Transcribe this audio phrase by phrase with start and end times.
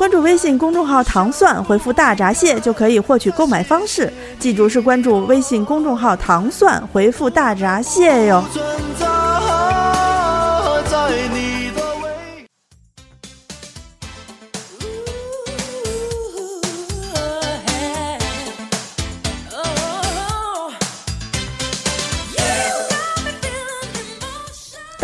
[0.00, 4.10] 关注微信公众号“糖蒜”，回复“大闸蟹”就可以获取购买方式。
[4.38, 8.42] 记住是关注微信公众号“糖蒜”，回复“大闸蟹”哟。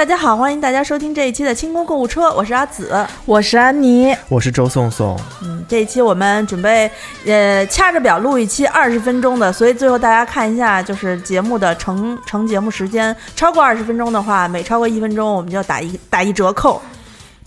[0.07, 3.05] 家好，欢迎大家收听这一期的清空购物车，我是阿紫。
[3.25, 6.89] 我是安妮，我是周颂颂，嗯，这一期我们准备
[7.27, 16.81] 呃掐着表录一期二十分钟的，所以最后大家看一下，就是节目的成成节目时间超过二十分钟的话，每超过一分钟我们就打一打一折扣。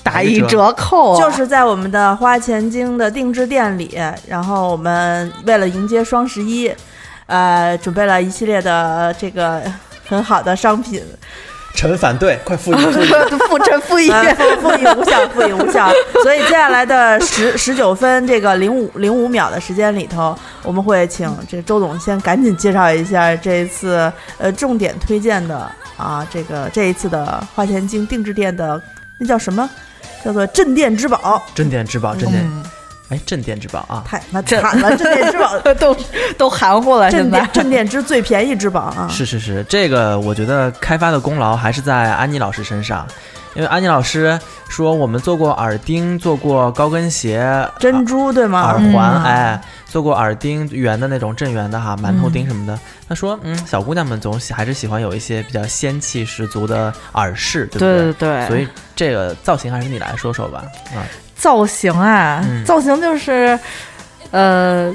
[0.04, 3.98] 打一折扣啊，就是在我们的花钱精的定制店里，
[4.28, 6.70] 然后我们为了迎接双十一，
[7.28, 9.62] 呃，准备了一系列的这个
[10.08, 11.04] 很好的商品，
[11.74, 13.08] 臣反对，快复议复议。
[13.82, 14.10] 复议。
[14.62, 15.90] 复议无效，复议无效。
[16.24, 28.82] 所以接下来的十十九分这个零五零五秒的时间里头，我们会请这个周总先赶紧介绍一下这一次呃重点推荐的啊，这个这一次的花钱精定制店的
[29.18, 29.70] 那叫什么？
[30.24, 31.42] 叫做镇店之宝。
[31.56, 32.46] 镇店之宝，镇店，
[33.10, 34.04] 哎，镇店之宝啊！
[34.06, 35.96] 太那惨了，镇店之宝， 都
[36.38, 39.08] 都含糊了，镇店镇店之最便宜之宝啊！
[39.12, 43.08] 是是是，这个我觉得开发的功劳还是在安妮老师身上，
[43.56, 48.62] 因为安妮老师说我们做过耳钉，做过高跟鞋、珍珠对吗？
[48.62, 52.78] 耳环，嗯哎，做过耳钉圆的那种正圆的哈，馒头钉什么的。
[53.08, 60.64] 他说，嗯，小姑娘们总喜还是喜欢有一些比较仙气十足的耳饰，对不对对对对，所以这个造型还是你来说说吧，
[60.96, 61.02] 啊，
[61.40, 63.58] 造型啊，嗯造型就是，
[64.32, 64.94] 呃，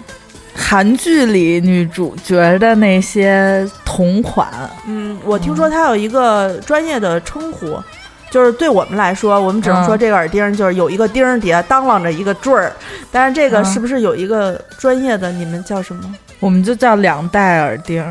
[0.55, 4.49] 韩剧里女主角的那些同款，
[4.87, 7.83] 嗯，我听说它有一个专业的称呼。
[8.31, 12.73] 就是对我们来说，我们只能说嗯这个耳钉就是有一个钉儿底下当啷着一个坠儿，
[13.13, 15.31] 但是这个嗯是不是有一个专业的？
[15.31, 16.03] 你们叫什么？
[16.41, 18.05] 我们就叫两戴耳钉。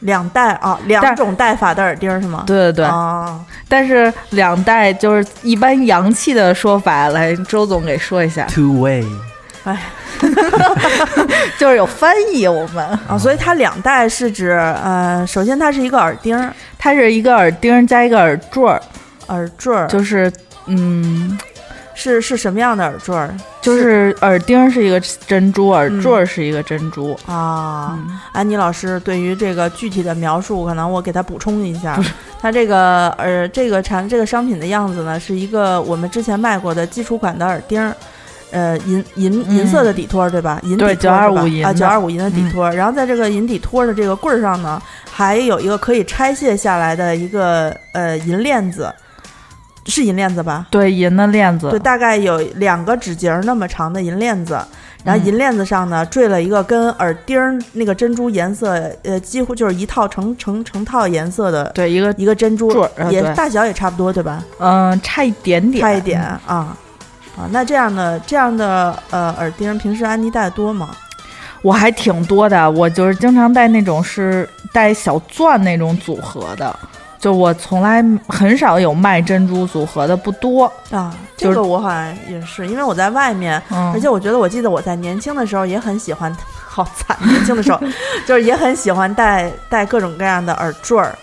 [0.00, 2.44] 两戴啊，两种戴法的耳钉儿是吗？
[2.46, 9.04] 对对对，啊，但是两戴就是一般洋气的说法，来周总给说一下，two way，
[9.64, 9.78] 哎。
[11.58, 12.84] 就是有翻译我们。
[13.06, 18.82] 啊，所以它两戴是指呃，首先它是一个耳钉儿、它是一个耳钉加一个耳坠儿，
[19.28, 20.32] 耳坠儿，就是
[20.66, 21.38] 嗯，
[21.98, 27.12] 是是什么样的耳坠儿就是耳钉是一个珍珠，耳嗯坠儿是一个珍珠。
[27.26, 27.98] 啊？
[27.98, 32.00] 嗯安妮老师对于这个具体的描述，可能我给他补充一下。
[32.40, 37.92] 它这个呃，这个产这个商品的样子呢，是一个我们之前卖过的基础款的耳钉儿，
[38.52, 40.60] 呃，银银嗯银色的底托儿，对吧？
[40.62, 42.72] 银底对托儿是吧925银啊，的九二五银的底托儿。
[42.72, 44.80] 然后在这个银底托儿的这个棍儿上呢，
[45.10, 48.94] 还有一个可以拆卸下来的一个呃银链子，
[49.88, 50.66] 是银链子吧？
[50.70, 54.52] 对，银的链子对，，大概有两个指节儿那么长的银链子，
[55.02, 62.70] 然后嗯银链子上呢缀了一个跟耳钉儿那个珍珠颜色，呃，几乎就是一套成成成套颜色的对一个一个珍珠
[63.10, 64.44] 也大小也差不多，对吧？
[64.60, 67.48] 嗯、差一点点，差一点啊啊。
[67.50, 70.90] 那这样的这样的呃耳钉，平时安妮戴的多吗？
[71.62, 76.78] 我还挺多的，我就是经常戴那种是带小钻那种组合的，
[77.18, 80.72] 就我从来很少有卖珍珠组合的，不多。
[80.90, 86.34] 啊，这个我好像也是，因为我在外面，嗯，而且我觉得我记得我在年轻的时候也很喜欢，
[86.66, 87.80] 好惨，年轻的时候
[88.26, 91.16] 就是也很喜欢戴戴各种各样的耳坠儿，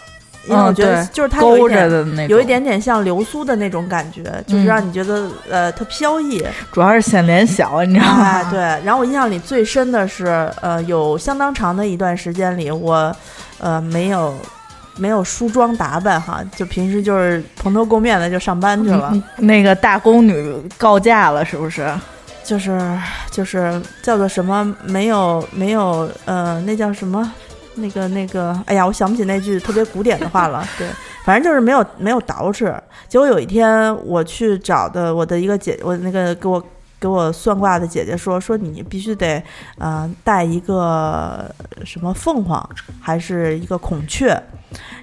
[0.48, 6.46] 因为我嗯觉得就是它有一勾着点的那种，有一，点点像流苏的那种感觉，就是嗯让你觉得呃特飘逸。
[6.72, 8.24] 主要是显脸小，你知道吗？
[8.26, 8.60] 哎，对。
[8.84, 13.16] 然后我印象里最深的是，呃，有相当长的一段时间里，我
[13.60, 14.36] 呃没有
[14.98, 21.88] 没有梳妆打扮哈，就平时就是蓬头垢面的就上班去了，嗯那个大宫女告假了，是不是？
[22.44, 22.80] 就是
[23.32, 27.32] 就是叫做什么没有没有呃那叫什么。
[27.78, 30.66] 那个那个，哎呀，我想不起那句特别古典的话了。
[30.80, 30.88] 对，
[31.26, 32.74] 反正就是没有没有捯饬。
[33.10, 36.64] 结果有一天我去找的我的一个姐，我那个给我
[37.06, 39.40] 给我算卦的姐姐说，说你必须得，
[39.78, 41.46] 呃，带一个
[41.84, 42.68] 什么凤凰，
[43.00, 44.36] 还是一个孔雀，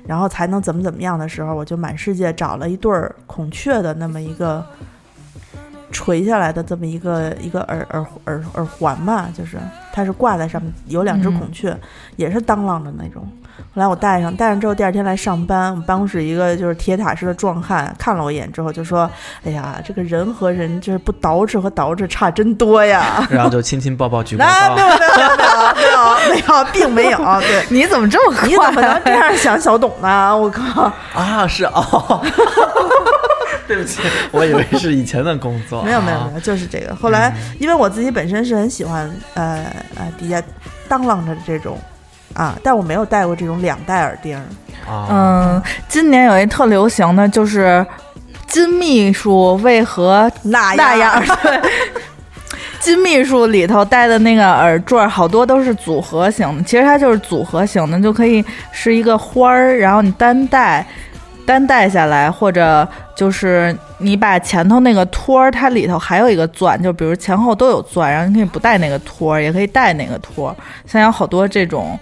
[0.04, 4.66] 然后才能怎么怎么样的时候，我就满世界找了一对儿孔雀的那么一个
[5.92, 9.58] 垂下来的这么一个一个耳耳耳耳环吧，就是
[9.92, 11.76] 它是挂在上面，有两只嗯孔雀，
[12.16, 13.22] 也是当啷的那种。
[13.74, 19.08] 后来我戴上，戴上之后第二天来上班，我们办公室一个就是铁塔式的壮汉看了我一眼之后就说
[19.44, 23.24] ：“哎呀，这个人和人就是不捯饬和捯饬差真多呀。
[23.30, 24.88] ”然后就亲亲抱抱举广啊，没有。
[24.88, 27.18] 没有没有没有没有没有，并没有。
[27.40, 28.48] 对，你怎么这么快？
[28.48, 30.36] 你怎么能这样想小董呢？
[30.36, 32.24] 我靠，啊，是哦，
[33.74, 35.82] 对不起， 我以为是以前的工作。
[35.84, 36.94] 没有没有没啊有，就是这个。
[36.94, 39.64] 后来因为我自己本身是很喜欢呃
[39.96, 40.42] 呃底下
[40.88, 41.78] 当啷着的这种
[42.34, 44.38] 啊，但我没有戴过这种两戴耳钉
[44.90, 47.84] 嗯，今年有一特流行的就是
[48.46, 51.22] 金秘书为何那那样？
[51.42, 51.60] 对，
[52.80, 56.62] 金秘书里头戴的那个耳坠儿，好多都是组合型的。
[56.64, 60.84] 其实它就是组合型的，就可以是一个花儿，然后你单戴，
[61.46, 70.56] 单带下来，或者就是你把前头那个托儿，它里头还有一个钻，就比如前后都有钻，然后你可以不带那个托儿，也可以带那个托儿。
[70.86, 71.98] 现在有好多这种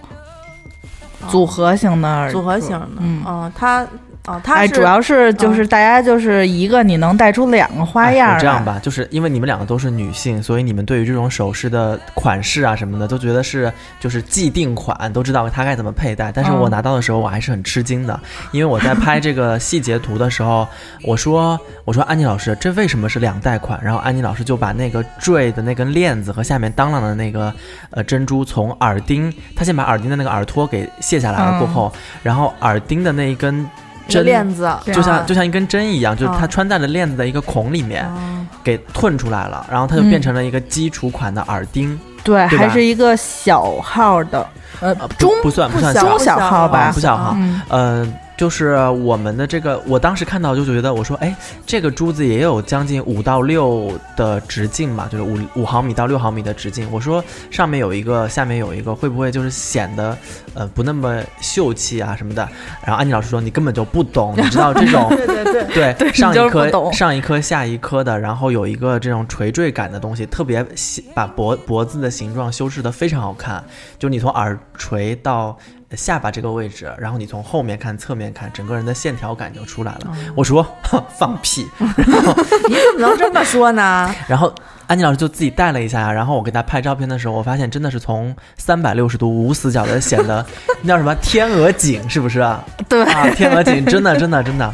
[1.29, 3.87] 组合型的耳组合型的，嗯嗯，它
[4.27, 16.31] 哦，它哎，主要是就是大家就是一个你能带出两个花样这样吧，就是因为你们两个都是女性，所以你们对于这种首饰的款式啊什么的，都觉得是就是既定款，都知道它该怎么佩戴。
[16.31, 18.21] 但是我嗯拿到的时候，我还是很吃惊的，
[18.53, 20.69] 因为我在拍这个细节图的时候，
[21.05, 23.81] 我说我说安妮老师，这为什么是两代款？
[23.83, 27.53] 然后安妮老师就把那个坠的那根链子和下面当啷的那个
[27.91, 31.91] 呃珍珠从耳钉，她先把耳钉的那个耳托给卸下来了过后，
[32.23, 33.67] 然后耳钉的那一根
[34.11, 44.47] 针链子，就像啊就像一根针一样，就是它啊穿在了链子的一个孔里面，啊给吞出来了，然后它就嗯变成了一个基础款的耳钉，对，还是一个小号的，
[44.81, 48.07] 呃中不算不算小中小号吧啊不小号嗯，呃，
[48.41, 56.91] 就是我们的这个，我当时看到就觉得，我说，哎，这个珠子也有将近五到六的直径嘛，就是五五毫米到六毫米的直径。
[56.91, 60.17] 我说上面有一个，下面有一个，会不会就是显得
[60.55, 62.49] 呃不那么秀气啊什么的？
[62.83, 73.63] 然后安妮老师说，你根本就不懂，你知道这种 对对对，对，上一颗上一颗下一颗的，然后有一个这种垂坠感的东西，特别细把脖脖子的形状修饰的非常好看。
[73.99, 75.59] 就你从耳垂到
[75.97, 80.13] 下巴这个位置，然后你从后面看、侧面看，整个人的线条感就出来了。
[80.35, 84.15] 我说哼 放屁， 你怎么能这么说呢？
[84.29, 84.55] 然后
[84.87, 90.45] 安妮老师就自己带了一下，然后我给她拍照片的时候，我发现真的是从三百六十度无死角的显得
[90.83, 92.65] 那叫什么天鹅颈，是不是啊？
[92.89, 94.73] 对，啊，天鹅颈真的真的真的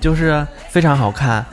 [0.00, 1.44] 就是非常好看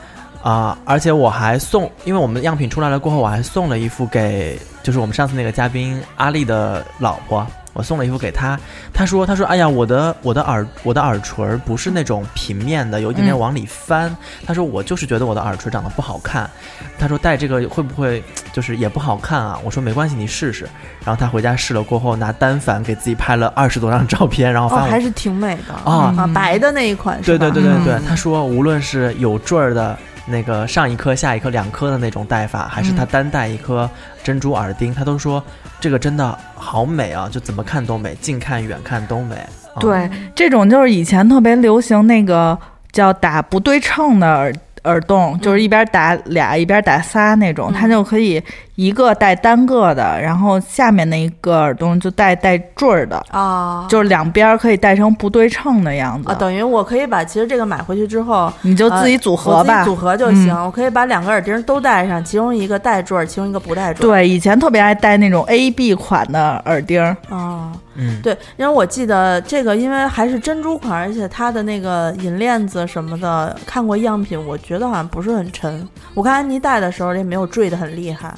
[0.42, 7.46] 啊、而且我还送，因为我们样品出来了过后，我还送了一副给就是我们上次那个嘉宾阿丽的老婆。
[7.72, 8.58] 我送了一副给他，
[8.92, 14.14] 他说：“他说，哎呀，我的我的耳我的耳垂儿不是那种平面的，有一点点嗯往里翻。
[14.44, 16.50] 他说我就是觉得我的耳垂长得不好看。
[16.98, 18.22] 他说戴这个会不会
[18.52, 19.58] 就是也不好看啊？
[19.64, 20.68] 我说没关系，你试试。
[21.04, 27.38] 然后他回家试了过后，拿单反给自己拍了二十多张照片，然后哦，发我还是挺美的啊啊，白的那一款是对？
[27.38, 29.96] 对对对对，嗯他说无论是有坠儿的
[30.30, 33.88] 那个上一颗下一颗两颗的那种戴法，还是他单戴一颗
[34.22, 35.42] 珍珠耳钉，他都说
[35.80, 39.34] 这个真的好美啊，就怎么看都美，近看远看都美。
[39.34, 42.58] 啊、对，这种就是以前特别流行那个
[42.92, 44.52] 叫打不对称的耳
[44.84, 47.72] 耳洞，就是一边打俩一边打仨那种，嗯。
[47.72, 48.42] 它就可以
[48.80, 56.30] 一个带单个的，然后下面那一个耳洞就带带坠儿的，啊，就是两边可以戴成不对称的样子。
[56.30, 58.50] 啊，等于我可以把其实这个买回去之后。
[58.62, 64.10] 你就自己组合吧，组合就行，嗯我可以把两个耳钉都戴上，其中一个带坠儿，其中一个不带坠儿。
[64.10, 75.86] 对，以前特别爱戴那种 A B 款的耳钉儿，啊，嗯，对，因为我记得这个，因为还是珍珠款，而且它的那个银链子什么的，看过样品，我觉得好像不是很沉。
[76.14, 78.32] 我看安妮戴的时候也没有坠的很厉害。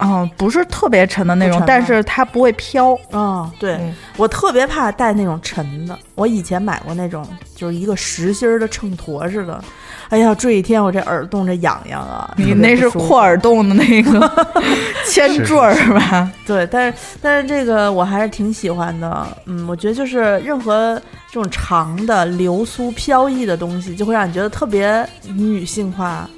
[0.00, 2.98] 嗯，不是特别沉的那种但是它不会飘。
[3.10, 5.96] 哦，对、嗯我特别怕带那种沉的。
[6.14, 9.62] 我以前买过那种，就是一个实心儿的秤砣似的。
[10.08, 12.32] 哎呀，坠一天我这耳洞这痒痒啊！
[12.36, 14.30] 你那是扩耳洞的那个
[15.06, 16.30] 铅坠儿是吧？
[16.46, 19.26] 对，但是但是这个我还是挺喜欢的。
[19.46, 21.00] 嗯，我觉得就是任何
[21.30, 26.28] 这种长的流苏飘逸的东西，就会让你觉得特别女性化，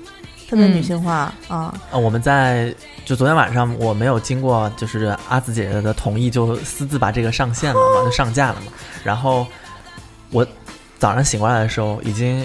[0.50, 1.72] 特别女嗯性化、啊。
[1.92, 8.72] 呃，我们在就昨天晚上我没有经过就是阿紫姐姐的同意，就私自把这个上线了嘛，就上架了嘛。
[9.04, 9.46] 然后
[10.30, 10.44] 我
[10.98, 12.44] 早上醒过来的时候，已经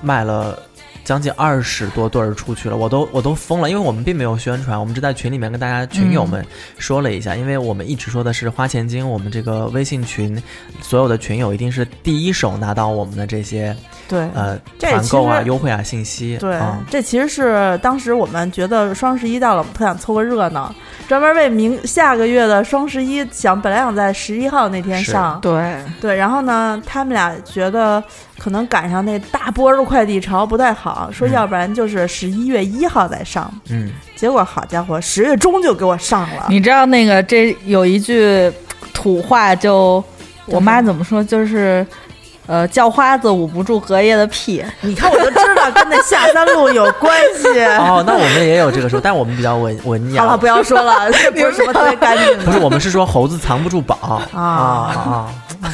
[0.00, 0.56] 卖了
[1.04, 6.44] 将近二十多对儿出去了，我都我都疯了，因为我们并没有宣传，我们只在群里面跟大家群友们
[6.78, 10.40] 说了一下，因为我们一直说的是花钱精，我们这个微信群
[10.80, 13.76] 所有的群友一定是第一手拿到我们的这些
[14.08, 16.36] 对，呃团购啊、优惠啊信息。
[16.38, 20.74] 对，嗯这其实是当时我们觉得双十一到了，我们特想凑个热闹，
[21.08, 28.02] 专门为明下个月的双十一想，本来想在十一号那天上，对，对，然后呢，他们俩觉得
[28.42, 33.52] 可能赶上那大波儿快递潮不太好，说嗯要不然就是十一月一号再上。
[33.68, 36.46] 嗯，结果好家伙，十月中就给我上了。
[36.48, 38.50] 你知道那个这有一句
[38.94, 40.02] 土话就，
[40.46, 41.22] 我妈怎么说？
[41.22, 41.86] 就是，
[42.46, 44.64] 呃，叫花子捂不住隔夜的屁。
[44.80, 47.46] 你看我就知道跟那下三路有关系。
[47.76, 50.22] 哦，那我们也有这个说，但我们比较文文雅。
[50.22, 52.44] 好了，不要说了，这 不是什么特别干净的。
[52.44, 55.28] 不是，我们是说猴子藏不住宝啊啊啊！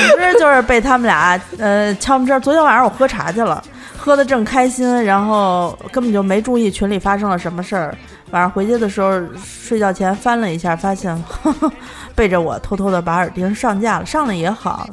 [0.10, 2.40] 总之就是被他们俩呃敲门声。
[2.40, 3.62] 昨天晚上我喝茶去了，
[3.96, 7.94] 喝的正开心，然后根本就没注意群里发生了什么事儿。
[8.30, 11.72] 晚上回去的时候，睡觉前翻了一下，发现呵 呵
[12.14, 14.88] 背着我偷偷的把耳钉上架了，上了也好。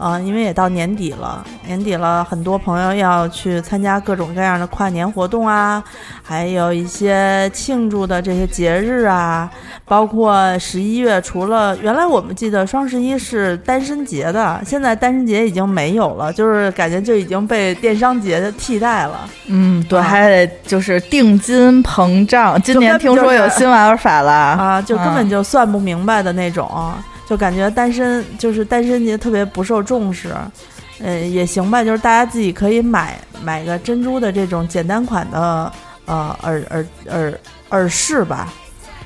[0.00, 5.82] 呃，因为也到年底了，年底了，很多朋友要去参加各种各样的跨年活动啊，
[6.22, 9.50] 还有一些庆祝的这些节日啊，
[9.84, 19.28] 包括十一月，除了原来我们记得双十一是单身节的，现在单身节已经没有了，就是感觉就已经被电商节的替代了。
[19.48, 22.60] 嗯，对，啊还得就是定金膨胀。
[22.62, 26.68] 今年听说有新玩法了啊，就根本就就算不明白的那种，
[27.30, 30.34] 就感觉单身就是单身节特别不受重视。
[31.02, 35.72] 呃，也行吧，就是大家自己可以买买个珍珠的这种简单款的
[36.04, 38.52] 呃耳耳耳耳饰吧，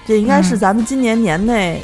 [0.04, 1.80] 这应该是嗯咱们今年年内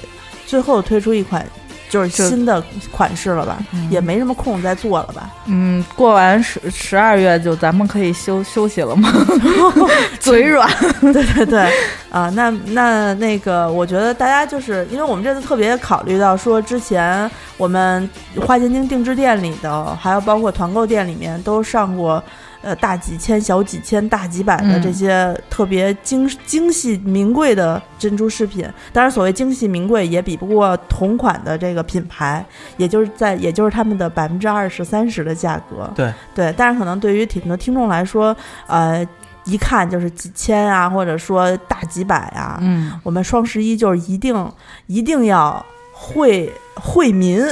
[0.47, 1.47] 最后推出一款
[1.90, 5.28] 就是新的款式了吧，嗯也没什么空再做了吧。
[5.47, 9.12] 嗯，过完十十二月就咱们可以休休息了吗？
[10.18, 10.66] 嘴软。
[11.12, 11.68] 对对对，
[12.11, 18.09] 啊，那那那个，我觉得大家就是因为我们这次特别考虑到说，之前我们
[18.47, 22.23] 花钱精定制店里的，还有包括团购店里面都上过。
[22.62, 32.45] 呃，大几千、小几千、大几百的嗯这些特别精精细名贵的珍珠饰品，当然所谓精细名贵也比不过同款的这个品牌，
[32.76, 35.90] 也就是在也就是他们的百分之二十三十的价格。
[35.95, 38.37] 对对，但是可能对于挺多听众来说，
[38.67, 39.07] 呃，
[39.45, 42.59] 一看就是几千啊，或者说大几百啊。
[42.61, 44.52] 嗯，我们双十一就是一定
[44.87, 47.43] 一定要惠惠民，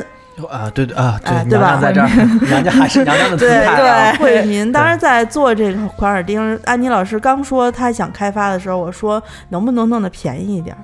[0.47, 2.09] 啊，对对啊，对，哎对吧娘娘在这儿，
[2.47, 4.17] 娘娘还是娘娘的姿对态啊。
[4.17, 4.71] 对， 惠民。
[4.73, 10.83] 当时，在做这个款耳钉，安妮老师刚说她想开发的时候，我说能不能弄得便宜一点儿？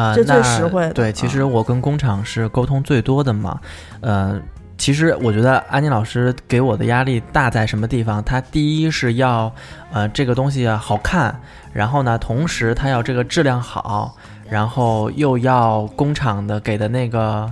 [0.00, 3.60] 啊，这最实惠的对，其实我跟工厂是沟通最多的嘛。
[4.00, 4.40] 呃，
[4.76, 8.22] 其实我觉得安妮老师给我的压力大在什么地方？
[8.24, 9.52] 她第一是要
[9.92, 11.40] 呃这个东西好看，
[11.72, 14.16] 然后呢，同时她要这个质量好，
[14.50, 17.50] 然后又要工厂的给的那个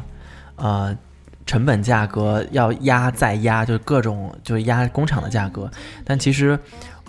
[0.56, 0.96] 呃。
[1.46, 5.70] 成本价格要压再压，就是各种就是压工厂的价格，
[6.04, 6.58] 但其实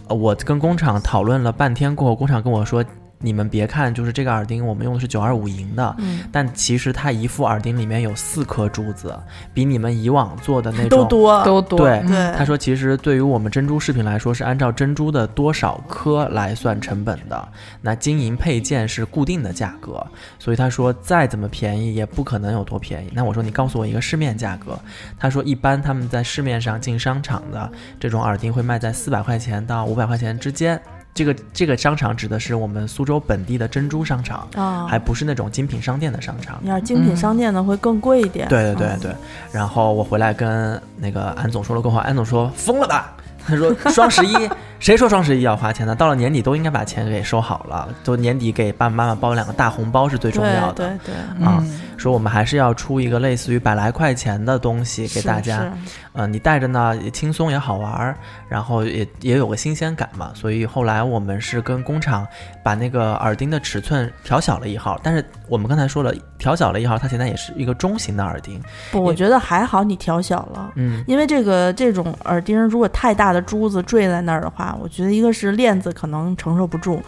[0.08, 2.84] 我跟工厂讨论了半天过后，工厂跟我说，
[3.24, 9.18] 你们别看就是这个耳钉，我们用的是九二五银的，嗯，但其实它一副耳钉里面有四颗珠子，
[9.54, 10.90] 比你们以往做的那种。
[10.90, 11.80] 都多，都多。
[11.80, 17.48] 对对他说，其实对于我们珍珠饰品来说，是按照珍珠的多少颗来算成本的。
[17.82, 20.06] 那金银配件是固定的价格，
[20.38, 23.10] 所以他说再怎么便宜也不可能有多便宜。
[23.14, 24.78] 那我说你告诉我一个市面价格。
[25.18, 30.82] 他说一般他们在市面上进商场的这种耳钉会卖在四百块钱到五百块钱之间。
[31.14, 36.58] 这个这个商场指的是我们苏州本地的珍珠商场，啊，还不是那种精品商店的商场。
[36.62, 38.48] 你要是精品商店的会更贵一点。
[38.48, 39.16] 对对对嗯对，
[39.52, 43.16] 然后我回来跟那个安总说了过后，安总说疯了吧？
[43.46, 45.96] 他 说双十一，谁说双十一要花钱呢？
[45.96, 50.88] 到了年底都应该把钱给收好了，都年底给爸爸妈妈包两个大红包是最重要的。
[50.88, 55.72] 对对对，啊嗯，说我们还是要出一个类似于百来块钱的东西给大家，是
[56.14, 58.16] 嗯、你带着呢也轻松也好玩儿，
[58.48, 60.32] 然后也也有个新鲜感嘛。
[60.34, 62.26] 所以后来我们是跟工厂
[62.64, 68.62] 把那个耳钉的尺寸调小了一号，但是我们刚才说了，调小了一号，它现在也是一个中型的耳钉。
[68.92, 70.72] 不，我觉得还好你调小了。
[70.76, 77.02] 嗯，因为这个这种耳钉，如果太大的珠子坠在那儿的话，我觉得一个是链子可能承受不住，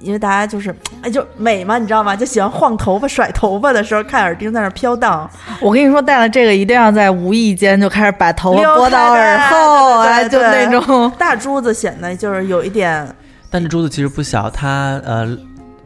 [0.00, 2.14] 因为大家就是哎就美嘛，你知道吗？
[2.14, 5.28] 就喜欢晃头发、甩头发的时候看耳钉在那儿飘荡，
[5.60, 11.10] 我跟你说，戴了这个一定要在无意间就开始把头发拨到耳后，哎，就那种。
[11.18, 13.06] 大珠子显得就是有一点
[13.50, 15.36] 但这珠子其实不小，它呃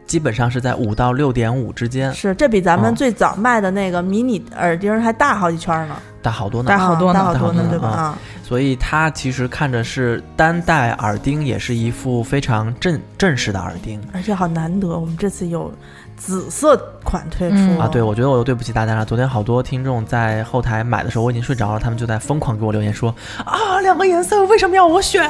[0.07, 6.69] 基本上是在五到六点五之间，是这比咱们嗯最早卖的那个迷你耳钉还大好几圈呢，大好多呢。
[6.69, 7.87] 大好多呢啊大好多呢，大好多呢对吧？
[7.89, 14.01] 啊啊，所以它其实看着是单戴耳钉，也是一副非常正正式的耳钉。
[14.13, 15.71] 而且好难得，我们这次有
[16.15, 19.03] 紫色款推出嗯啊，对，我觉得我又对不起大家了。
[19.05, 25.29] 昨天好多听众在后台买的时候，我已经睡着了，他们就在疯狂给我留言说啊，两个颜色为什么要我选？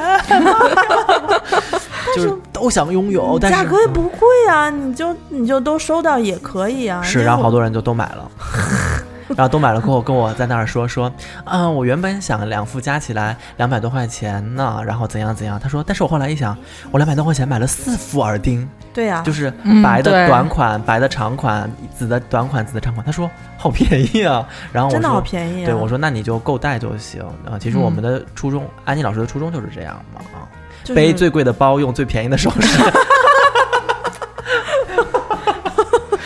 [2.14, 7.02] 就是都想拥有，但是价格也不贵啊，你就你就都收到也可以啊。
[7.02, 8.30] 是，然后好多人就都买了。
[9.36, 11.12] 然后都买了过后，跟我在那儿说说，
[11.44, 15.60] 啊，我原本想两副加起来两百多块钱呢，然后怎样怎样。
[15.60, 16.56] 他说，但是我后来一想，
[16.90, 23.04] 我两百多块钱买了四副耳钉，对呀、就是嗯白的短款、白的长款、紫的短款、紫的长款。
[23.04, 25.66] 他说好便宜啊，然后我真的好便宜啊。
[25.66, 27.58] 对我说那你就够戴就行啊。
[27.60, 30.48] 其实我们嗯的初衷，安妮老师的初衷就是这样嘛啊，
[30.88, 32.78] 就是背最贵的包，用最便宜的首饰。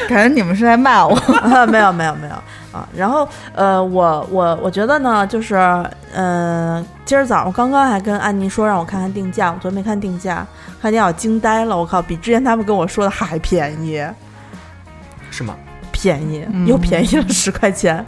[0.08, 1.16] 感觉你们是在骂我。
[1.42, 2.34] 啊，没有没有没有
[2.70, 2.88] 啊。
[2.94, 5.56] 然后呃，我我我觉得呢，就是
[6.12, 10.46] 嗯、呃，今儿早上刚刚还跟安妮说让我看看定价，我昨天没看定价，
[10.80, 14.00] 看见我惊呆了，我靠，比之前他们跟我说的还便宜，
[15.30, 15.56] 是吗？
[15.90, 18.04] 便宜嗯又便宜了十块钱。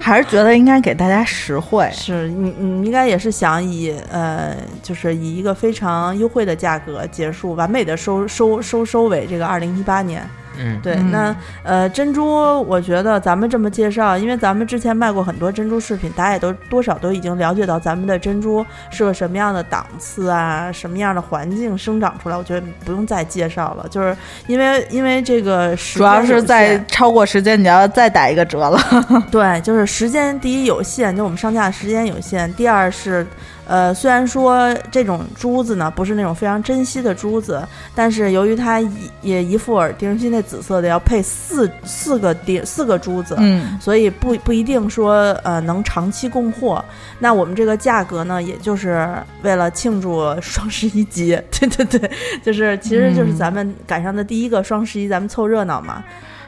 [0.00, 1.88] 还是觉得应该给大家实惠。
[1.92, 10.28] 是你你应该也是想以呃，就是以一个非常优惠的价格结束，完美的收收收收尾这个二零一八年。
[10.60, 11.10] 嗯，对，嗯。
[11.10, 28.78] 那呃珍珠，我觉得咱们这么介绍，因为咱们之前卖过很多珍珠饰品，大家也都多少都已经了解到咱们的珍珠是个什么样的档次啊，什么样的环境生长出来，我觉得不用再介绍了，就是因为因为这个时主要是在超过时间，你要再打一个折了。
[29.30, 33.26] 对，就是时间第一有限，就我们上架的时间有限；第二是，
[33.70, 37.62] 呃，虽然说这种珠子呢不是那种非常珍惜的珠子，
[37.94, 38.90] 但是由于它一
[39.22, 46.84] 也一副耳钉，现在紫色的要配四四个钉四个珠子，嗯，所以不不一定说呃能长期供货。
[47.20, 49.08] 那我们这个价格呢，也就是
[49.42, 52.10] 为了庆祝双十一节，对对对，
[52.42, 55.92] 就是其实就是嗯咱们赶上的第一个双十一，咱们凑热闹嘛。
[55.92, 56.04] 啊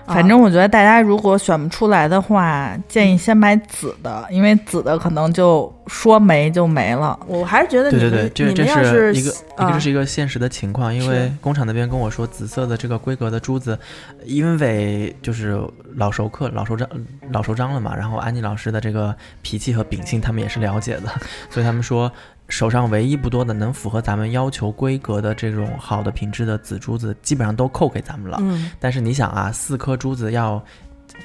[0.07, 7.19] 反正我觉得大家如果选不出来的话，建议先买紫的，因为紫的可能就说没就没了。
[7.27, 9.71] 我还是觉得你们对对对，这你这是一个一啊。
[9.73, 13.79] 个是一个现实的情况，因为工厂那边跟我说，紫色的这个规格的珠子，
[14.25, 15.59] 因为就是
[15.97, 16.89] 老熟客、老熟章、
[17.31, 21.13] 老熟章了嘛，然后安妮老师的这个脾气和秉性他们也是了解的，
[21.49, 22.11] 所以他们说
[22.53, 28.37] 手上唯一不多的能符合咱们要求规格的这种好的品质的紫珠子，基本上都扣给咱们了。
[28.43, 30.63] 嗯，但是你想啊，四颗珠子要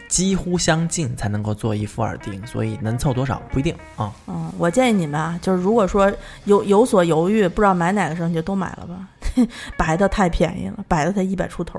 [0.08, 4.10] 几乎相近才能够做一副耳钉，所以能凑多少不一定啊。
[4.28, 6.10] 嗯，我建议你们啊，就是如果说
[6.46, 9.06] 有有所犹豫，不知道买哪个时候，你就都买了吧。
[9.76, 11.78] 白的太便宜了，白的才一百出头。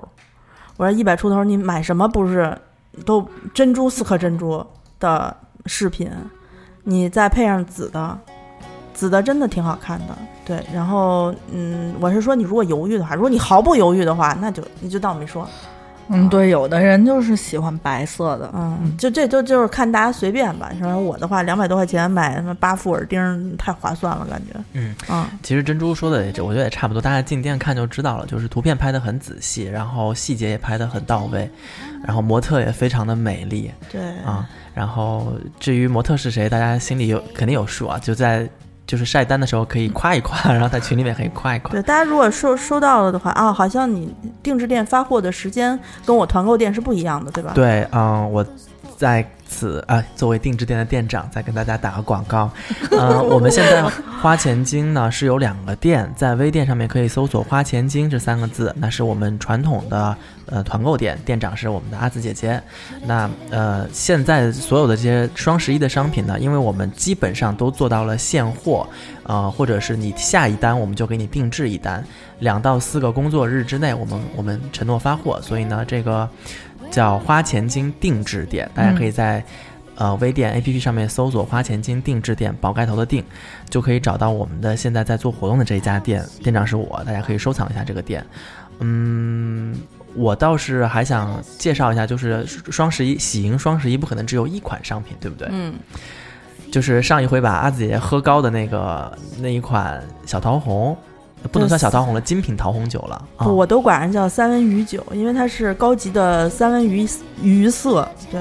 [0.77, 2.55] 我说一百出头，你买什么不是
[3.07, 4.63] 都珍珠四颗珍珠
[5.01, 5.35] 的
[5.65, 6.11] 饰品？
[6.85, 8.19] 你再配上紫的，
[8.99, 10.19] 紫的真的挺好看的。
[10.45, 15.49] 对，然后嗯，我是说你如果犹豫的话，如果你毫不犹豫的话，那就你就当我没说。
[16.11, 18.51] 嗯，对，有的人就是喜欢白色的。
[18.55, 20.71] 嗯，就这就就是看大家随便吧。
[20.73, 24.59] 你说我的话，两百多块钱买什么八副耳钉太划算了，感觉。
[24.73, 31.47] 嗯嗯，其实珍珠说的也，我觉得也差不多，大家进店看就知道了，就是图片拍的很仔细，然后细节也拍的很到位，
[32.03, 34.49] 然后模特也非常的美丽对啊。
[34.73, 38.49] 然后至于模特是谁，大家心里有肯定有数啊，就在
[38.89, 41.71] 就是晒单的时候可以夸一夸， 然后在群里面可以夸一夸。
[41.71, 47.53] 对，大家如果收收到了的话啊，好像你定制店发货的时间跟我团购店是不一样的，对吧？
[47.55, 48.45] 对，嗯，我
[48.99, 52.51] 在此啊，作为定制店的店长，再跟大家打个广告。
[52.91, 53.81] 嗯， 我们现在
[54.21, 62.61] 花钱精呢是有两个店，在微店上面可以搜索“花钱精”这三个字，那是我们传统的呃团购店，店长是我们的阿紫姐姐。
[63.07, 68.85] 那呃，现在所有的这些双十一的商品呢，因为我们基本上都做到了现货，
[69.23, 72.05] 呃，或者是你下一单我们就给你定制一单，
[72.41, 76.29] 两到四个工作日之内，我们我们承诺发货，所以呢，这个
[76.91, 79.45] 叫花钱精定制店，大家可以在、
[79.97, 83.25] 呃微店 APP 上面搜索“花钱精定制店”，宝盖头的定，
[83.69, 88.25] 就可以找到我们的现在在做活动的这一家店，店长是我，大家可以收藏一下这个店。
[88.79, 89.75] 嗯，
[90.15, 95.49] 我倒是还想介绍一下，就是双十一喜迎双十一不可能只有一款商品，对不对？
[95.51, 95.75] 嗯，
[96.71, 100.97] 就是上一回把阿紫姐姐喝高的那个那一款小桃红，
[101.51, 103.47] 不能算小桃红了，精品桃红酒了啊。
[103.47, 107.09] 我都管人叫三文鱼酒，因为它是高级的三文鱼
[107.41, 108.07] 鱼色。
[108.31, 108.41] 对，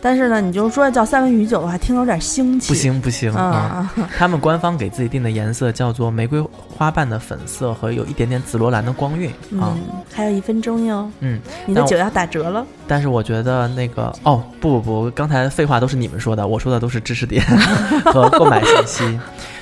[0.00, 2.68] 但是呢，你就说叫三文鱼酒的话，听着有点腥气。
[2.68, 3.88] 不，行不行啊！
[3.96, 9.70] 嗯， 他们官方给自己定的颜色叫做玫瑰花瓣的粉色和有一点点紫罗兰的光晕啊。
[9.76, 9.78] 嗯，
[10.12, 12.66] 还有一分钟哟，嗯，你的酒要打折了。
[12.88, 17.44] 但是我觉得那个哦不不不，刚才废话都是你们说的，我说的都是知识点
[18.06, 19.20] 和购买信息，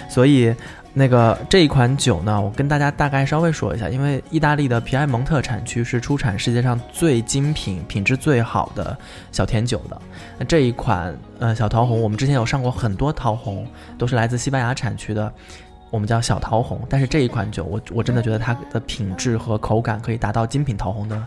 [0.08, 0.54] 所以。
[0.94, 8.96] 那个这一款酒呢，我跟大家大概稍微说一下，因为意大利的皮埃蒙特产区是出产世界上最精品、品质最好的
[9.30, 10.00] 小甜酒的。
[10.38, 15.32] 那这一款呃小桃红，我们之前有上过很多桃红，都是来自西班牙产区的，
[15.90, 16.80] 我们叫小桃红。
[16.88, 21.22] 但是这一款酒，我我真的觉得它的品质和口感可以达到精品桃红的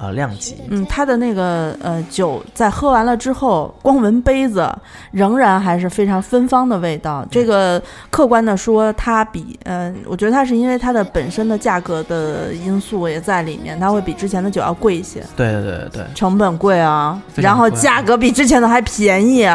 [0.00, 0.56] 呃量级。
[0.70, 4.68] 嗯，它的那个呃酒在喝完了之后，光闻杯子
[5.12, 7.26] 仍然还是非常芬芳的味道。
[7.30, 16.00] 这个客观的说，它比呃，我觉得它是因为它的本身的价格的因素也在里面，它会比之前的酒要贵一些，对对对对。
[16.00, 19.46] 对，成本贵啊，然后价格比之前的还便宜，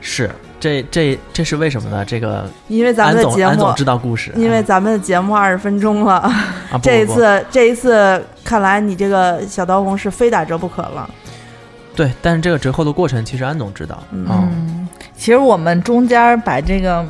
[0.00, 2.04] 是这这这是为什么呢？
[2.04, 3.74] 这个因为咱们的节目安总。
[3.74, 6.14] 知道故事，因为咱们的节目二十分钟了，
[6.72, 11.08] 啊这一不不次这一次看来你这个小刀红是非打折不可了。
[11.94, 17.04] 对，但是这个折扣的过程其实安总知道，嗯嗯，其实我们中间把这个，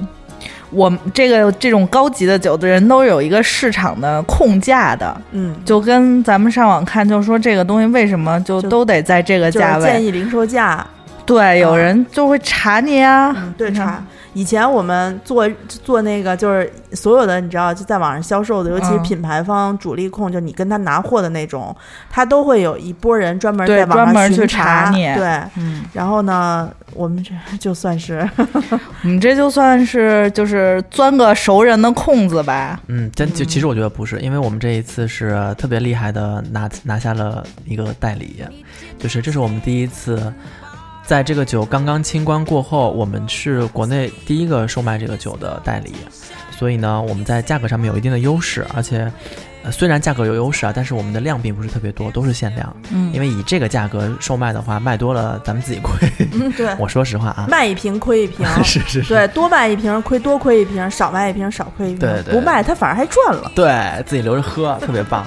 [0.71, 9.85] 我们这个这种高级的酒的人都有一个市场的控价的，嗯，就跟咱们上网看，就说这个东西为什么就就都得在这个就是价位？
[9.85, 10.85] 建议零售价。
[11.27, 13.35] 对，有人就会查你啊。
[13.37, 14.03] 嗯，对，查。
[14.33, 21.75] 以前我们做做那个，就是所有的你知道，就在网上销售的，尤其是嗯品牌方、主力控，就你跟他拿货的那种，
[22.11, 28.29] 他都会有一波人专门在网上专门去查查你对，嗯，然后呢，我们这 就算是
[29.01, 32.79] 你嗯这就算是就是钻个熟人的空子吧。
[32.89, 38.45] 嗯，但就其实我觉得不是，因为我们这一次是特别厉害的拿拿下了一个代理，
[38.99, 40.31] 就是这是我们第一次。
[41.07, 45.95] 在这个酒刚刚清关过后，我们是国内第一个售卖这个酒的代理，
[46.51, 49.11] 所以呢，我们在价格上面有一定的优势，而且，
[49.63, 52.77] 呃，虽然价格有优势啊，但是我们的量并不是特别多，都是限量。
[52.91, 56.09] 嗯因为以这个价格售卖的话，卖多了咱们自己亏。
[56.33, 63.53] 嗯，对，我说实话啊，卖一瓶亏一瓶，是是是，对，多卖一瓶亏多亏一瓶，少卖一瓶少亏一瓶，对对不卖他反而还赚了。
[63.55, 63.73] 对
[64.05, 65.25] 自己留着喝，特别棒。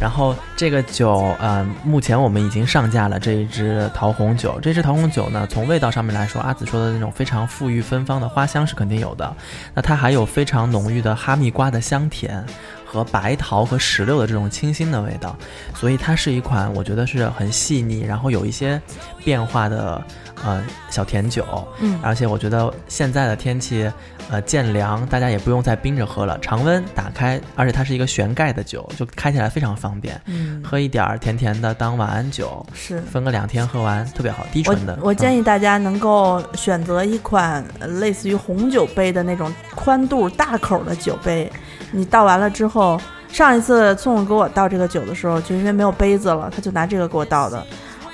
[0.00, 4.58] 然后这个酒，呃，目前我们已经上架了这一支桃红酒。
[4.60, 9.34] 这支桃红酒呢，从味道上面来说，阿紫说的那种非常馥郁芬芳的花香是肯定有的。
[9.72, 12.44] 那它还有非常浓郁的哈密瓜的香甜
[12.84, 15.36] 和白桃和石榴的这种清新的味道，
[15.74, 18.80] 所以它是一款我觉得是很细腻，然后有一些
[19.24, 20.02] 变化的
[20.42, 21.44] 呃小甜酒。
[21.80, 23.90] 嗯而且我觉得现在的天气，
[24.30, 33.00] 呃，渐凉，大家也不用再冰着喝了，常温打开，而且它是一个旋盖的酒，就开起来非常方便，嗯，喝一点儿甜甜的当晚安酒，是。
[33.02, 34.98] 分个两天喝完，特别好，低醇的。
[35.02, 41.50] 我建议，大家能够选择一款呃类似于红酒杯的那种宽度大口的酒杯，
[41.92, 47.64] 你倒完了之后，上一次宋宋给我倒这个酒的时候，就因为没有杯子了，他就拿这个给我倒的。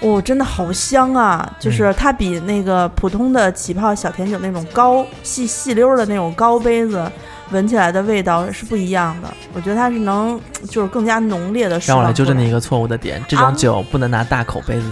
[0.00, 1.50] 哦，真的好香啊！
[1.60, 7.04] 就是它比那个普通的起泡小甜酒那种高细细溜儿的那种高杯子，
[7.50, 9.28] 闻起来的味道是不一样的。
[9.52, 14.86] 我觉得它是能就是更加浓烈的释让我来纠正你一个错误的点，这啊种酒不能拿大口杯子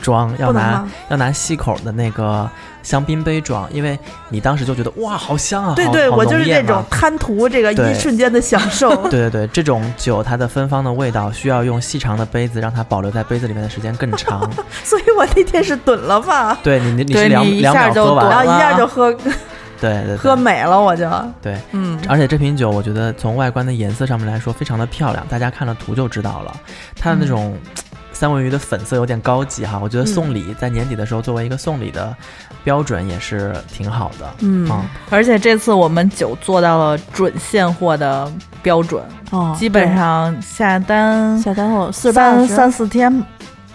[0.00, 0.84] 装，要拿？
[1.08, 2.48] 要拿细口的那个
[2.82, 5.68] 香槟杯装，因为你当时就觉得哇，好香啊！
[5.70, 8.94] 好对对，好我就是浓艳啊这种贪图这个一瞬间的享受。
[9.08, 14.50] 对对对，这种酒它的芬芳的味道需要用细长的杯子让它保留在杯子里面的时间更长。
[14.82, 19.12] 所以我那天是囤了吧，对你，你你对是两两秒下就喝完了，然后一下就喝
[19.80, 21.08] 对对对喝美了，我就
[21.40, 21.56] 对。
[21.72, 26.54] 嗯而且这瓶酒，我觉得从外观的颜色上面来说，非常的漂亮，大家看了图就知道了。
[26.98, 27.56] 它的那种
[28.20, 32.14] 三文鱼的粉色有点高级哈，我觉得送礼在年底的时候作为一个送礼的
[32.62, 34.30] 标准也是挺好的。
[34.40, 38.30] 嗯嗯而且这次我们酒做到了准现货的
[38.62, 43.10] 标准，哦，基本上下单下单后四十八三三四天，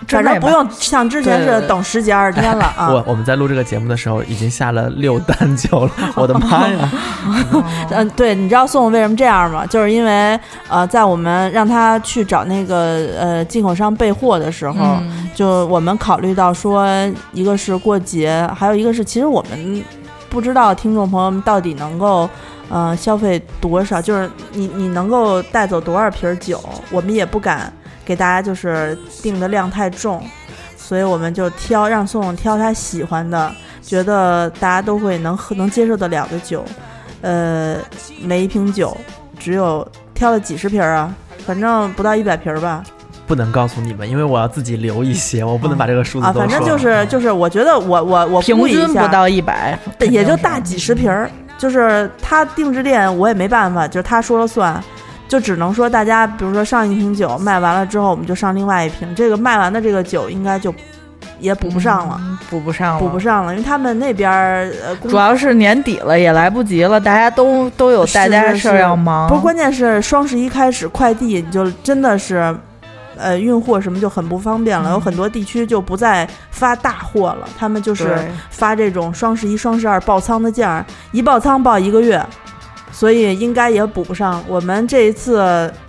[0.08, 2.92] 反正不用像之前似的对对对等十几二十天了啊。
[2.92, 6.92] 我我们在录这个节目的时候已经下了六单酒了，我的妈呀！
[7.90, 9.66] 嗯，对，你知道宋总为什么这样吗？
[9.66, 16.88] 就是因为呃，在我们让他去找那个呃进口商备货的时候，嗯就我们考虑到说，
[17.34, 19.84] 一个是过节，还有一个是其实我们
[20.30, 22.30] 不知道听众朋友们到底能够
[22.70, 27.72] 呃消费多少，就是你你能够带走多少瓶儿酒，我们也不敢
[28.06, 30.24] 给大家就是定的量太重，
[30.78, 36.64] 所以我们就挑让宋总挑他喜欢的，觉得大家都会能喝能接受得了的酒，
[37.22, 37.78] 呃，
[38.22, 38.96] 每一瓶酒
[39.40, 41.14] 只有挑了几十瓶儿啊，
[41.46, 42.84] 反正不到一百瓶儿吧。
[43.28, 49.76] 不能告诉你们，因为我要自己留一些，我不能把这个数字啊，反正就是就是，我觉得我我我平均不到一百，
[50.12, 54.80] 也就大几十瓶儿，就是他定制店我也没办法，就是他说了算，
[55.28, 60.74] 就只能说大家比如说上一瓶酒卖完了之后，我们就上另外一瓶，这个卖完的这个酒应该就
[61.40, 69.28] 也补不上了，嗯，补不上了，补不上了，因为他们那边儿呃主要是年底了，也来不及了，大家都都有大家的事儿要忙。
[69.30, 72.56] 不是，关键是双十一开始快递你就真的是。
[73.18, 82.22] 呃，运货什么就很不方便了，嗯有很多地区就不再发大货了，他们就是发这种双十一、双十二爆仓的件儿，一爆仓爆一个月，
[82.96, 84.42] 所以应该也补不上。
[84.48, 85.38] 我们这一次，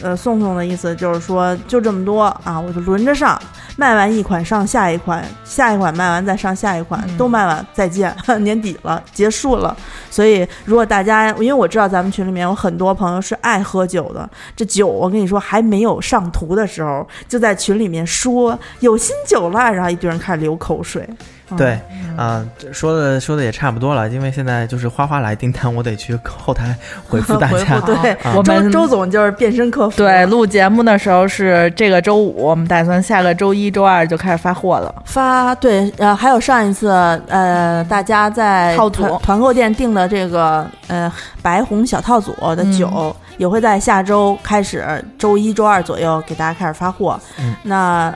[0.02, 3.40] 呃，宋宋的意思就是说，就这么多啊，我就轮着上，
[3.76, 9.76] 卖完一款上下一款，下一款卖完再上下一款，嗯都卖完再见， 年底了，结束了。
[10.10, 21.08] 所以，如果大家，因为我知道咱们群里面有很多朋友是爱喝酒的，这酒我跟你说还没有上图的时候，就在群里面说有新酒了，然后一堆人开始流口水。
[21.50, 21.78] 嗯对，
[22.16, 26.76] 啊、说的说的也差不多了，因为现在就是花花来订单，我得去后台
[27.08, 27.80] 回复大家。
[27.80, 34.92] 对，我们周总就是变身客服，对录节目的时候是这个周五，我们打算下个周一周二就开始发货了。
[35.04, 36.88] 发对，呃，还有上一次，
[37.28, 44.82] 呃，大家在套组团团购店订的这个呃白红小套组的酒，嗯也会在下周开始，
[45.18, 47.20] 周一周二左右给大家开始发货。
[47.38, 48.12] 嗯那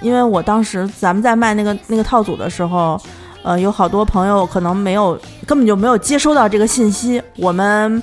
[0.00, 3.00] 因为我当时咱们在卖那个那个套组的时候。
[3.44, 7.22] 呃，有好多朋友可能没有，根本就没有接收到这个信息。
[7.36, 8.02] 我们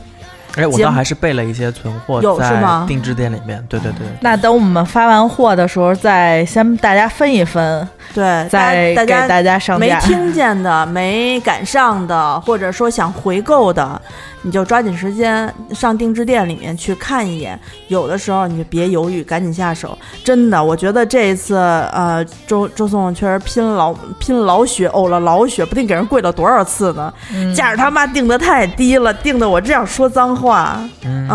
[0.55, 3.63] 哎，我倒还是备了一些存货在有是吗定制店里面。
[3.67, 9.91] 对对对，那等我们发完货的时候，再先大家分一分，对再给大家大家上没。
[9.99, 14.01] 听见的、没赶上的，或者说想回购的，
[14.45, 17.59] 你就抓紧时间上定制店里面去看一眼。
[17.87, 19.97] 有的时候你就别犹豫，赶紧下手。
[20.23, 27.11] 真的，我觉得这一次，呃，周周颂确实拼老拼老血，呕了老血，不定给人跪了多少次呢。
[27.33, 30.79] 嗯价儿他妈定的太低了，定的我这样说脏话。
[31.03, 31.27] 嗯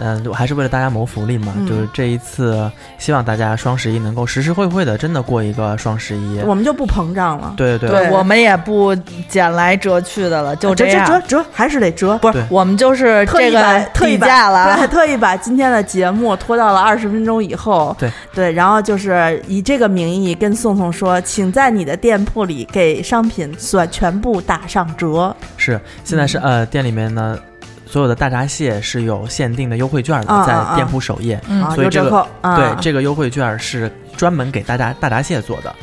[0.00, 6.40] 嗯，还是为了大家谋福利嘛，嗯就是这一次，希望大家双十一能够实实惠惠的，真的过一个双十一。
[6.40, 7.54] 我们就不膨胀了。
[7.56, 8.92] 对对对我们也不
[9.28, 11.06] 捡来折去的了，就折折样。
[11.06, 12.18] 折折还是得折。
[12.18, 14.86] 不是，我们就是特意这个把特意把底价了。
[14.88, 17.94] 特意把今天的节目拖到了二十分钟以后。
[17.98, 25.34] 对对，然后就是以这个名义跟宋宋说，请在你的店铺里给商品算全部打上折。
[25.56, 27.38] 是现在是呃店里面呢，
[27.86, 31.40] 所有的大闸蟹是有限定的优惠券的，在啊店铺首页。
[31.74, 32.26] 所以这个。
[32.42, 35.74] 对，这个优惠券是专门给大闸大闸蟹做的。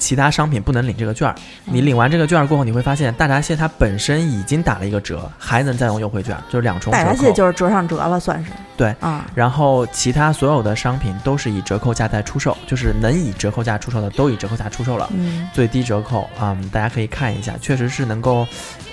[0.00, 1.34] 其他商品不能领这个券儿，
[1.66, 1.74] 嗯。
[1.74, 7.04] 你领完这个券儿过后，你会发现大闸蟹它本身已经打了一个折，还能再用优惠券，就是两重折扣。
[7.04, 8.50] 大闸蟹就是折上折了，算是。
[8.76, 18.46] 对啊，然后其他所有的商品都是以折扣价在出售，就是能以折扣价出售的都以折扣价出售了，嗯，最低折扣啊、嗯大家可以看一下，确实是能够，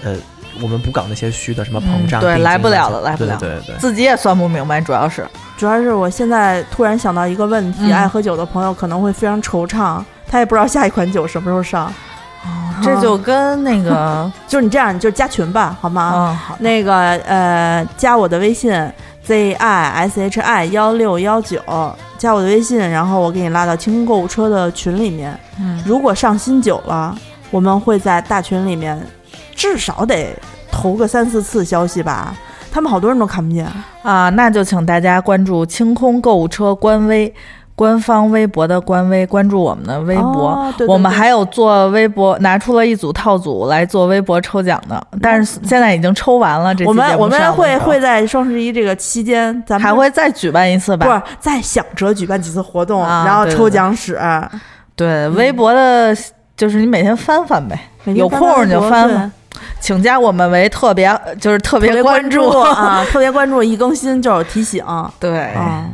[0.04, 0.18] 呃，
[0.62, 5.26] 我们不搞那些虚的什么膨胀，嗯对来不了那些了来不了对对对对，自己也算不明白，主要是。
[5.58, 7.94] 主要是我现在突然想到一个问题，嗯。
[7.94, 11.94] 爱喝酒的朋友可能会非常惆怅，他也不知道下一款酒什么时候上。
[12.84, 16.14] 这就跟那个 就是你这样，你就加群吧，好吗？
[16.16, 16.94] 嗯好那个
[17.26, 18.72] 呃，加我的微信
[19.24, 21.60] z i s h i 幺六幺九，
[22.20, 25.38] 加我的微信，然后我给你拉到清空购物车的群里面。
[25.60, 27.18] 嗯如果上新酒了，
[27.50, 29.02] 我们会在大群里面
[29.56, 30.38] 至少得
[30.72, 32.36] 投个三四次消息吧，
[32.72, 33.68] 他们好多人都看不见。
[34.04, 37.34] 啊，那就请大家关注清空购物车官微。
[37.78, 40.48] 官方微博的官微，关注我们的微博。
[40.50, 46.74] 哦对对对我们还有做微博，拿出了一组套组来做微博抽奖的，但是现在已经抽完了。
[46.74, 51.06] 这期我们我们会会在双十一这个期间，咱们还会再举办一次吧？
[51.06, 54.20] 不是再想着举办几次活动，啊然后抽奖使。
[54.96, 56.18] 对，微博的，
[56.56, 59.32] 就是你每天翻翻呗，有空你就翻翻，
[59.80, 61.08] 请加我们为特别，
[61.40, 64.84] 就是特特别关注啊，特别关注，一更新就有提醒。
[65.20, 65.86] 对，啊，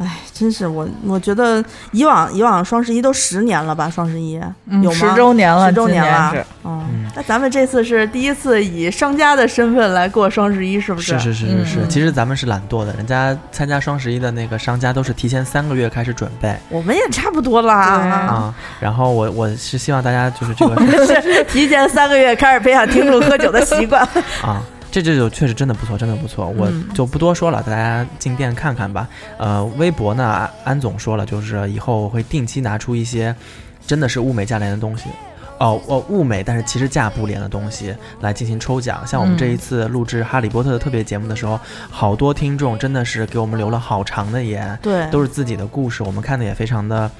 [0.00, 3.90] 哎，真是我，我觉得以往以往双十一都十年了吧？
[3.90, 4.96] 双十一、嗯有吗？
[4.96, 6.40] 十周年了，十周年年了是。
[6.64, 17.74] 嗯嗯，那咱们这次是第一次以商家的身份来过双十一，是不是是是是是，嗯其实咱们是懒惰的，人家参加双十一的那个商家都是提前三个月开始准备我们也差不多啦。
[17.76, 18.54] 啊。
[18.80, 24.02] 然后我我是希望大家就是这个是提前三个月开始培养听众喝酒的习惯。
[24.42, 29.08] 啊，这这就确实真的不错，真的不错，我嗯就不多说了，大家进店看看吧。
[29.38, 33.34] 呃，微博呢，安安总说了，就是以后会定期拿出一些
[33.86, 35.04] 真的是物美价廉的东西。
[35.60, 39.06] 哦哦物美，但是其实价不廉的东西来进行抽奖。
[39.06, 47.10] 像我们这一次录制《哈利波特》的特别节目的时候，好多听众真的是给我们留了好长的言，对，都是自己的故事，我们看的也非常的。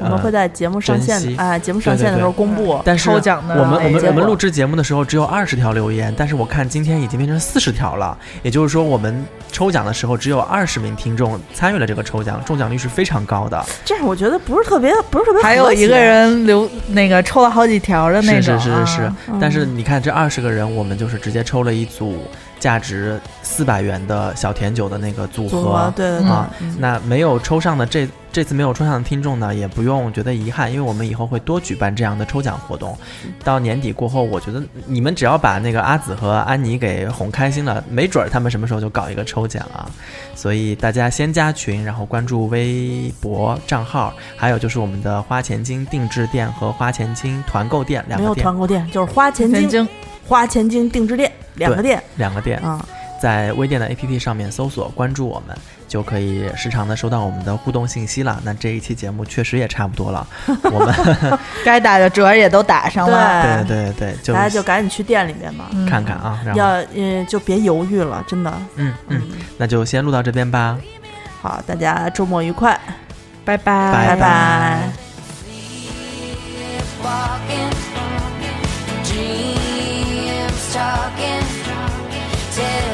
[0.00, 2.78] 我们会在节目上线哎，节目上线的时候公布。
[2.84, 9.24] 但是抽奖的我们我们我们录制节目的时候只有二十条留言，但是我看今天已经变成四十条了，也就是说我们
[9.58, 13.60] 抽奖的时候只有二十名听众参与了这个抽奖，中奖率是非常高的。
[13.84, 15.42] 这样我觉得不是特别，不是特别。
[15.42, 22.22] 还有一个，人留那个抽了好几条的那是种，是是是是啊，但是你看这二十个人，我们就是直接抽了一组
[22.58, 26.28] 价值四百元的小甜酒的那个组组合，对对对。
[26.28, 26.76] 啊，嗯。
[26.78, 32.96] 那没有抽上的这这次没有抽上的听众呢，也不用觉得遗憾，因为我们以后会多举办这样的抽奖活动。
[33.42, 39.90] 到年底过后，我觉得你们只要把那个阿紫和安妮给哄开心了，没准儿他们什么时候就搞一个抽奖啊。
[40.34, 48.22] 所以大家先加群，然后关注微博账号，还有就是我们的花钱精定制店和花钱精团购店两个店。
[48.22, 49.88] 没有个，团购店，就是花钱精、
[50.28, 52.58] 花钱精定制店两个店两个店。
[52.60, 52.84] 啊。
[53.20, 58.40] 在微店的 APP 上面搜索关注我们，就可以时常的收到我们的互动信息了。
[58.44, 60.24] 那这一期节目确实也差不多了，
[60.70, 63.64] 我们该打的折也都打上了。
[63.66, 68.52] 对对对，就大家就赶紧去店里面吧，嗯看看啊，然后要嗯就别犹豫了，真的。
[68.76, 69.20] 嗯嗯，
[69.56, 70.78] 那就先录到这边吧。
[71.42, 72.78] 好，大家周末愉快，
[73.44, 75.07] 拜拜拜拜
[82.58, 82.87] said